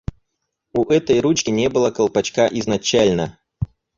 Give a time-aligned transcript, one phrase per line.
[0.73, 3.37] У этой ручки не было колпачка изначально.